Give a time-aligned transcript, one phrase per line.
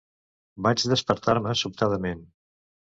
[0.67, 2.29] Vaig despertar-me sobtadament.